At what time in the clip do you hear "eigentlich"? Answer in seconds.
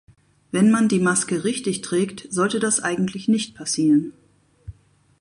2.79-3.27